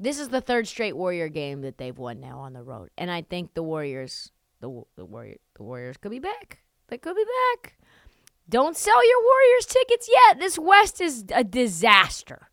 this 0.00 0.18
is 0.18 0.30
the 0.30 0.40
third 0.40 0.66
straight 0.66 0.96
Warrior 0.96 1.28
game 1.28 1.60
that 1.60 1.78
they've 1.78 1.96
won 1.96 2.18
now 2.18 2.40
on 2.40 2.52
the 2.52 2.62
road, 2.62 2.90
and 2.98 3.08
I 3.08 3.22
think 3.22 3.54
the 3.54 3.62
Warriors, 3.62 4.32
the 4.60 4.82
the 4.96 5.04
Warrior, 5.04 5.36
the 5.54 5.62
Warriors 5.62 5.96
could 5.96 6.10
be 6.10 6.18
back. 6.18 6.58
They 6.88 6.98
could 6.98 7.14
be 7.14 7.24
back. 7.54 7.78
Don't 8.48 8.76
sell 8.76 9.06
your 9.06 9.22
Warriors 9.22 9.66
tickets 9.66 10.10
yet. 10.12 10.40
This 10.40 10.58
West 10.58 11.00
is 11.00 11.24
a 11.32 11.44
disaster. 11.44 12.48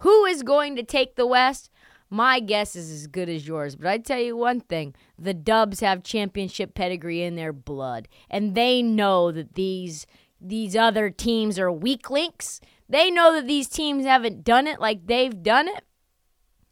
Who 0.00 0.24
is 0.24 0.44
going 0.44 0.76
to 0.76 0.84
take 0.84 1.16
the 1.16 1.26
West? 1.26 1.68
My 2.08 2.38
guess 2.38 2.76
is 2.76 2.92
as 2.92 3.08
good 3.08 3.28
as 3.28 3.48
yours, 3.48 3.74
but 3.74 3.88
I 3.88 3.98
tell 3.98 4.20
you 4.20 4.36
one 4.36 4.60
thing 4.60 4.94
the 5.18 5.34
Dubs 5.34 5.80
have 5.80 6.04
championship 6.04 6.74
pedigree 6.74 7.22
in 7.22 7.34
their 7.34 7.52
blood, 7.52 8.06
and 8.30 8.54
they 8.54 8.82
know 8.82 9.32
that 9.32 9.54
these 9.54 10.06
these 10.40 10.76
other 10.76 11.10
teams 11.10 11.58
are 11.58 11.72
weak 11.72 12.10
links. 12.10 12.60
They 12.88 13.10
know 13.10 13.32
that 13.32 13.46
these 13.46 13.68
teams 13.68 14.04
haven't 14.04 14.44
done 14.44 14.66
it 14.66 14.80
like 14.80 15.06
they've 15.06 15.42
done 15.42 15.68
it. 15.68 15.84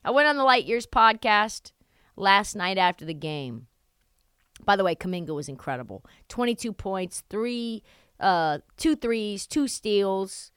I 0.05 0.11
went 0.11 0.29
on 0.29 0.37
the 0.37 0.45
Light 0.45 0.65
Years 0.65 0.87
podcast 0.87 1.73
last 2.17 2.55
night 2.55 2.79
after 2.79 3.05
the 3.05 3.15
game. 3.15 3.67
By 4.65 4.77
the 4.77 4.85
way, 4.85 4.95
Kuminga 4.95 5.35
was 5.35 5.49
incredible. 5.49 6.05
22 6.29 6.73
points, 6.73 7.25
three, 7.29 7.83
uh, 8.21 8.59
two 8.77 8.97
threes, 8.97 9.47
two 9.47 9.67
steals. 9.67 10.53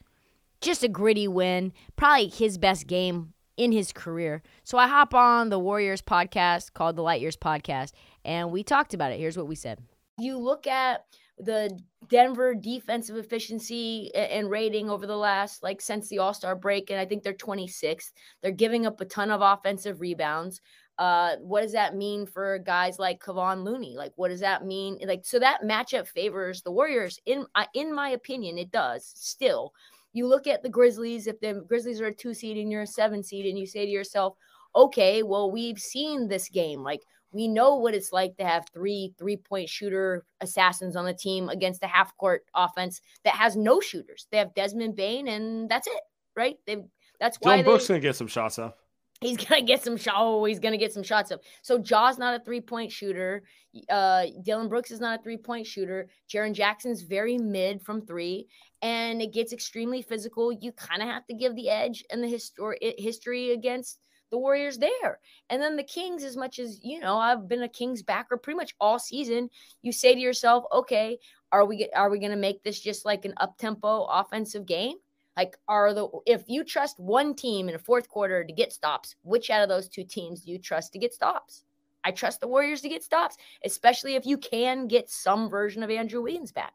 Just 0.61 0.83
a 0.83 0.87
gritty 0.87 1.27
win. 1.27 1.73
Probably 1.95 2.27
his 2.27 2.57
best 2.57 2.87
game 2.87 3.33
in 3.57 3.71
his 3.71 3.91
career. 3.91 4.43
So 4.63 4.77
I 4.77 4.87
hop 4.87 5.13
on 5.13 5.49
the 5.49 5.59
Warriors 5.59 6.01
podcast 6.01 6.73
called 6.73 6.95
the 6.95 7.01
Light 7.01 7.21
Years 7.21 7.37
podcast, 7.37 7.91
and 8.23 8.51
we 8.51 8.63
talked 8.63 8.93
about 8.93 9.11
it. 9.11 9.19
Here's 9.19 9.37
what 9.37 9.47
we 9.47 9.55
said. 9.55 9.79
You 10.19 10.37
look 10.37 10.67
at 10.67 11.05
the 11.39 11.79
Denver 12.09 12.55
defensive 12.55 13.17
efficiency 13.17 14.13
and 14.15 14.49
rating 14.49 14.89
over 14.89 15.05
the 15.05 15.17
last 15.17 15.61
like 15.61 15.81
since 15.81 16.07
the 16.07 16.19
All-Star 16.19 16.55
break 16.55 16.89
and 16.89 16.99
I 16.99 17.05
think 17.05 17.23
they're 17.23 17.33
26th. 17.33 18.11
They're 18.41 18.51
giving 18.51 18.85
up 18.85 19.01
a 19.01 19.05
ton 19.05 19.29
of 19.29 19.41
offensive 19.41 20.01
rebounds. 20.01 20.61
Uh, 20.97 21.35
what 21.37 21.61
does 21.61 21.73
that 21.73 21.95
mean 21.95 22.25
for 22.25 22.57
guys 22.59 22.97
like 22.97 23.21
Kevon 23.23 23.63
Looney? 23.63 23.95
Like, 23.95 24.13
what 24.15 24.29
does 24.29 24.39
that 24.39 24.65
mean? 24.65 24.97
Like, 25.05 25.25
so 25.25 25.37
that 25.37 25.61
matchup 25.63 26.07
favors 26.07 26.63
the 26.63 26.71
Warriors. 26.71 27.19
In 27.25 27.45
in 27.75 27.93
my 27.93 28.09
opinion, 28.09 28.57
it 28.57 28.71
does. 28.71 29.11
Still, 29.15 29.73
you 30.13 30.27
look 30.27 30.47
at 30.47 30.63
the 30.63 30.69
Grizzlies. 30.69 31.27
If 31.27 31.39
the 31.39 31.63
Grizzlies 31.67 32.01
are 32.01 32.07
a 32.07 32.15
two 32.15 32.33
seed 32.33 32.57
and 32.57 32.71
you're 32.71 32.81
a 32.81 32.87
seven 32.87 33.21
seed, 33.21 33.45
and 33.45 33.59
you 33.59 33.67
say 33.67 33.85
to 33.85 33.91
yourself, 33.91 34.37
okay, 34.75 35.21
well, 35.21 35.51
we've 35.51 35.79
seen 35.79 36.27
this 36.27 36.49
game. 36.49 36.81
Like, 36.81 37.03
we 37.31 37.47
know 37.47 37.75
what 37.75 37.93
it's 37.93 38.13
like 38.13 38.37
to 38.37 38.45
have 38.45 38.65
three 38.73 39.13
three 39.17 39.37
point 39.37 39.69
shooter 39.69 40.25
assassins 40.41 40.95
on 40.95 41.05
the 41.05 41.13
team 41.13 41.49
against 41.49 41.83
a 41.83 41.87
half 41.87 42.15
court 42.17 42.45
offense 42.55 43.01
that 43.23 43.33
has 43.33 43.55
no 43.55 43.79
shooters. 43.79 44.27
They 44.31 44.37
have 44.37 44.53
Desmond 44.55 44.95
Bane, 44.95 45.27
and 45.27 45.69
that's 45.69 45.87
it, 45.87 46.01
right? 46.35 46.57
They've 46.65 46.83
That's 47.19 47.37
why 47.41 47.57
Dillon 47.57 47.65
Brooks 47.65 47.87
they, 47.87 47.95
gonna 47.95 48.01
get 48.01 48.15
some 48.15 48.27
shots 48.27 48.59
up. 48.59 48.77
he's 49.21 49.37
gonna 49.45 49.61
get 49.61 49.83
some 49.83 49.97
shot. 49.97 50.15
Oh, 50.17 50.45
he's 50.45 50.59
gonna 50.59 50.77
get 50.77 50.93
some 50.93 51.03
shots 51.03 51.31
up. 51.31 51.41
So 51.61 51.77
Ja's 51.77 52.17
not 52.17 52.39
a 52.39 52.43
three 52.43 52.61
point 52.61 52.91
shooter. 52.91 53.43
Uh, 53.89 54.27
Dillon 54.43 54.69
Brooks 54.69 54.91
is 54.91 55.01
not 55.01 55.19
a 55.19 55.23
three 55.23 55.37
point 55.37 55.67
shooter. 55.67 56.07
Jaren 56.31 56.53
Jackson's 56.53 57.01
very 57.01 57.37
mid 57.37 57.81
from 57.81 58.05
three, 58.05 58.47
and 58.81 59.21
it 59.21 59.33
gets 59.33 59.51
extremely 59.53 60.01
physical. 60.01 60.51
You 60.51 60.71
kind 60.71 61.01
of 61.01 61.09
have 61.09 61.25
to 61.27 61.33
give 61.33 61.55
the 61.55 61.69
edge 61.69 62.05
and 62.09 62.23
the 62.23 62.27
history 62.27 62.77
history 62.97 63.51
against 63.51 63.99
the 64.29 64.37
Warriors 64.37 64.77
there. 64.77 65.19
And 65.49 65.61
then 65.61 65.75
the 65.75 65.83
Kings, 65.83 66.23
as 66.23 66.37
much 66.37 66.59
as 66.59 66.79
you 66.83 66.99
know, 66.99 67.17
I've 67.17 67.47
been 67.47 67.63
a 67.63 67.69
Kings 67.69 68.03
backer 68.03 68.37
pretty 68.37 68.57
much 68.57 68.75
all 68.79 68.99
season. 68.99 69.49
You 69.81 69.91
say 69.91 70.13
to 70.13 70.19
yourself, 70.19 70.65
okay, 70.71 71.17
are 71.51 71.65
we 71.65 71.89
are 71.95 72.09
we 72.09 72.19
gonna 72.19 72.35
make 72.35 72.63
this 72.63 72.79
just 72.79 73.05
like 73.05 73.25
an 73.25 73.33
up 73.37 73.57
tempo 73.57 74.03
offensive 74.05 74.65
game? 74.65 74.97
Like, 75.35 75.55
are 75.67 75.93
the 75.93 76.09
if 76.25 76.43
you 76.47 76.63
trust 76.63 76.99
one 76.99 77.35
team 77.35 77.69
in 77.69 77.75
a 77.75 77.79
fourth 77.79 78.09
quarter 78.09 78.43
to 78.43 78.53
get 78.53 78.73
stops, 78.73 79.15
which 79.23 79.49
out 79.49 79.61
of 79.61 79.69
those 79.69 79.87
two 79.87 80.03
teams 80.03 80.41
do 80.41 80.51
you 80.51 80.59
trust 80.59 80.93
to 80.93 80.99
get 80.99 81.13
stops? 81.13 81.63
I 82.03 82.11
trust 82.11 82.39
the 82.39 82.47
Warriors 82.47 82.81
to 82.81 82.89
get 82.89 83.03
stops, 83.03 83.37
especially 83.65 84.15
if 84.15 84.25
you 84.25 84.37
can 84.37 84.87
get 84.87 85.09
some 85.09 85.49
version 85.49 85.83
of 85.83 85.89
Andrew 85.89 86.23
Wiggins 86.23 86.51
back. 86.51 86.73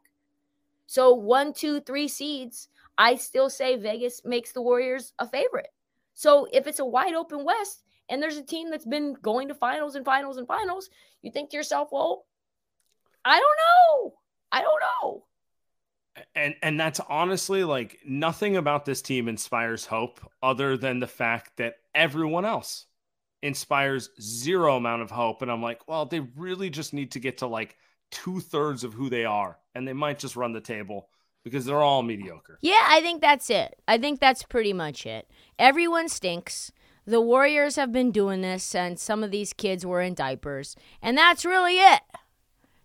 So 0.85 1.13
one, 1.13 1.53
two, 1.53 1.81
three 1.81 2.07
seeds, 2.07 2.69
I 2.97 3.15
still 3.15 3.49
say 3.49 3.75
Vegas 3.75 4.21
makes 4.23 4.51
the 4.51 4.61
Warriors 4.61 5.13
a 5.19 5.27
favorite. 5.27 5.71
So 6.13 6.47
if 6.51 6.67
it's 6.67 6.79
a 6.79 6.85
wide 6.85 7.13
open 7.13 7.43
West 7.43 7.83
and 8.09 8.21
there's 8.21 8.37
a 8.37 8.43
team 8.43 8.69
that's 8.69 8.85
been 8.85 9.15
going 9.21 9.47
to 9.47 9.55
finals 9.55 9.95
and 9.95 10.05
finals 10.05 10.37
and 10.37 10.47
finals, 10.47 10.89
you 11.21 11.31
think 11.31 11.49
to 11.49 11.57
yourself, 11.57 11.89
well, 11.91 12.25
I 13.25 13.39
don't 13.39 14.03
know. 14.03 14.13
I 14.51 14.61
don't 14.61 14.81
know. 15.01 15.25
And 16.35 16.55
and 16.61 16.79
that's 16.79 16.99
honestly 17.09 17.63
like 17.63 17.97
nothing 18.05 18.55
about 18.57 18.85
this 18.85 19.01
team 19.01 19.27
inspires 19.27 19.85
hope 19.85 20.19
other 20.43 20.77
than 20.77 20.99
the 20.99 21.07
fact 21.07 21.57
that 21.57 21.75
everyone 21.95 22.45
else 22.45 22.85
inspires 23.41 24.09
zero 24.21 24.77
amount 24.77 25.01
of 25.01 25.09
hope. 25.09 25.41
And 25.41 25.51
I'm 25.51 25.63
like, 25.63 25.87
well, 25.87 26.05
they 26.05 26.19
really 26.19 26.69
just 26.69 26.93
need 26.93 27.11
to 27.13 27.19
get 27.19 27.39
to 27.39 27.47
like 27.47 27.75
two 28.11 28.39
thirds 28.39 28.83
of 28.83 28.93
who 28.93 29.09
they 29.09 29.25
are, 29.25 29.57
and 29.73 29.87
they 29.87 29.93
might 29.93 30.19
just 30.19 30.35
run 30.35 30.53
the 30.53 30.61
table 30.61 31.09
because 31.43 31.65
they're 31.65 31.81
all 31.81 32.03
mediocre. 32.03 32.57
Yeah, 32.61 32.85
I 32.87 33.01
think 33.01 33.21
that's 33.21 33.49
it. 33.49 33.75
I 33.87 33.97
think 33.97 34.19
that's 34.19 34.43
pretty 34.43 34.73
much 34.73 35.05
it. 35.05 35.29
Everyone 35.59 36.09
stinks. 36.09 36.71
The 37.05 37.21
Warriors 37.21 37.75
have 37.75 37.91
been 37.91 38.11
doing 38.11 38.41
this 38.41 38.63
since 38.63 39.03
some 39.03 39.23
of 39.23 39.31
these 39.31 39.51
kids 39.51 39.85
were 39.85 40.01
in 40.01 40.13
diapers, 40.13 40.75
and 41.01 41.17
that's 41.17 41.43
really 41.43 41.77
it. 41.77 42.01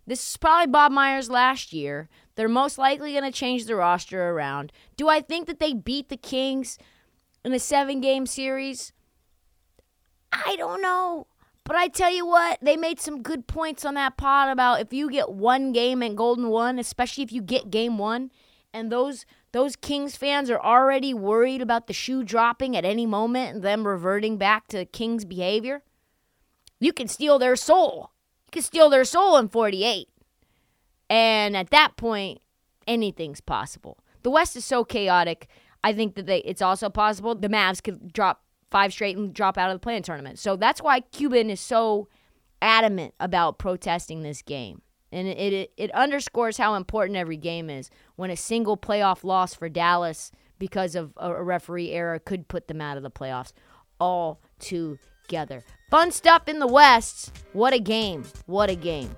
This 0.05 0.27
is 0.27 0.37
probably 0.37 0.71
Bob 0.71 0.91
Myers 0.91 1.29
last 1.29 1.71
year. 1.71 2.09
They're 2.35 2.49
most 2.49 2.77
likely 2.77 3.13
going 3.13 3.23
to 3.23 3.31
change 3.31 3.65
the 3.65 3.75
roster 3.75 4.31
around. 4.31 4.71
Do 4.97 5.07
I 5.07 5.21
think 5.21 5.47
that 5.47 5.59
they 5.59 5.73
beat 5.73 6.09
the 6.09 6.17
Kings 6.17 6.77
in 7.45 7.53
a 7.53 7.59
seven 7.59 8.01
game 8.01 8.25
series? 8.25 8.91
I 10.33 10.55
don't 10.57 10.81
know. 10.81 11.27
But 11.63 11.75
I 11.75 11.87
tell 11.87 12.11
you 12.11 12.25
what, 12.25 12.57
they 12.61 12.75
made 12.75 12.99
some 12.99 13.21
good 13.21 13.45
points 13.45 13.85
on 13.85 13.93
that 13.93 14.17
pod 14.17 14.49
about 14.49 14.81
if 14.81 14.91
you 14.91 15.11
get 15.11 15.31
one 15.31 15.71
game 15.71 16.01
in 16.01 16.15
Golden 16.15 16.49
One, 16.49 16.79
especially 16.79 17.23
if 17.23 17.31
you 17.31 17.43
get 17.43 17.69
game 17.69 17.99
one, 17.99 18.31
and 18.73 18.91
those 18.91 19.25
those 19.51 19.75
Kings 19.75 20.15
fans 20.15 20.49
are 20.49 20.59
already 20.59 21.13
worried 21.13 21.61
about 21.61 21.87
the 21.87 21.93
shoe 21.93 22.23
dropping 22.23 22.75
at 22.77 22.85
any 22.85 23.05
moment 23.05 23.55
and 23.55 23.63
them 23.63 23.87
reverting 23.87 24.37
back 24.37 24.67
to 24.67 24.85
Kings 24.85 25.25
behavior, 25.25 25.81
you 26.79 26.93
can 26.93 27.07
steal 27.07 27.39
their 27.39 27.55
soul. 27.55 28.11
You 28.47 28.51
can 28.51 28.61
steal 28.61 28.89
their 28.89 29.05
soul 29.05 29.37
in 29.37 29.49
48. 29.49 30.07
And 31.09 31.57
at 31.57 31.71
that 31.71 31.97
point, 31.97 32.41
anything's 32.87 33.41
possible. 33.41 33.97
The 34.21 34.29
West 34.29 34.55
is 34.55 34.65
so 34.65 34.83
chaotic. 34.83 35.47
I 35.83 35.93
think 35.93 36.15
that 36.15 36.25
they, 36.25 36.39
it's 36.39 36.61
also 36.61 36.89
possible 36.89 37.33
the 37.33 37.49
Mavs 37.49 37.81
could 37.81 38.13
drop 38.13 38.43
five 38.69 38.93
straight 38.93 39.17
and 39.17 39.33
drop 39.33 39.57
out 39.57 39.71
of 39.71 39.75
the 39.75 39.79
play-in 39.79 40.03
tournament. 40.03 40.37
So 40.37 40.55
that's 40.55 40.81
why 40.81 40.99
Cuban 40.99 41.49
is 41.49 41.59
so 41.59 42.07
adamant 42.61 43.13
about 43.19 43.57
protesting 43.57 44.21
this 44.21 44.41
game. 44.41 44.81
And 45.11 45.27
it, 45.27 45.53
it, 45.53 45.71
it 45.77 45.91
underscores 45.91 46.57
how 46.57 46.75
important 46.75 47.17
every 47.17 47.37
game 47.37 47.69
is 47.69 47.89
when 48.15 48.29
a 48.29 48.37
single 48.37 48.77
playoff 48.77 49.23
loss 49.23 49.53
for 49.53 49.69
Dallas 49.69 50.31
because 50.59 50.95
of 50.95 51.13
a 51.17 51.43
referee 51.43 51.91
error 51.91 52.19
could 52.19 52.47
put 52.47 52.67
them 52.67 52.81
out 52.81 52.97
of 52.97 53.03
the 53.03 53.09
playoffs 53.09 53.53
all 53.99 54.39
together. 54.59 55.63
Fun 55.89 56.11
stuff 56.11 56.47
in 56.47 56.59
the 56.59 56.67
West. 56.67 57.31
What 57.53 57.73
a 57.73 57.79
game. 57.79 58.23
What 58.45 58.69
a 58.69 58.75
game. 58.75 59.17